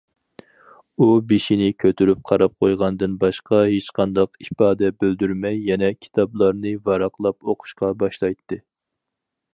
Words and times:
ئۇ 1.01 1.09
بېشىنى 1.31 1.67
كۆتۈرۈپ 1.83 2.23
قاراپ 2.31 2.55
قويغاندىن 2.65 3.13
باشقا 3.25 3.61
ھېچقانداق 3.73 4.41
ئىپادە 4.47 4.91
بىلدۈرمەي 5.05 5.61
يەنە 5.69 5.93
كىتابلارنى 6.07 6.73
ۋاراقلاپ 6.89 7.51
ئوقۇشقا 7.53 7.95
باشلايتتى. 8.05 8.63